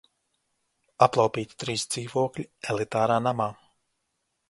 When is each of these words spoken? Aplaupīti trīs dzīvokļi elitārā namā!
Aplaupīti 1.07 1.59
trīs 1.65 1.85
dzīvokļi 1.93 2.49
elitārā 2.75 3.23
namā! 3.31 3.51